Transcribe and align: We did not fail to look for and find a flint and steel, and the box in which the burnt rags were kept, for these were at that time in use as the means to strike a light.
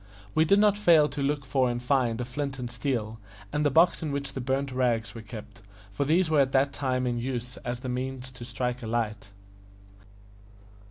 We 0.33 0.45
did 0.45 0.57
not 0.57 0.79
fail 0.79 1.07
to 1.09 1.21
look 1.21 1.45
for 1.45 1.69
and 1.69 1.79
find 1.79 2.19
a 2.19 2.25
flint 2.25 2.57
and 2.57 2.71
steel, 2.71 3.19
and 3.53 3.63
the 3.63 3.69
box 3.69 4.01
in 4.01 4.11
which 4.11 4.33
the 4.33 4.41
burnt 4.41 4.71
rags 4.71 5.13
were 5.13 5.21
kept, 5.21 5.61
for 5.93 6.05
these 6.05 6.27
were 6.27 6.41
at 6.41 6.53
that 6.53 6.73
time 6.73 7.05
in 7.05 7.19
use 7.19 7.57
as 7.57 7.81
the 7.81 7.87
means 7.89 8.31
to 8.31 8.43
strike 8.43 8.81
a 8.81 8.87
light. 8.87 9.29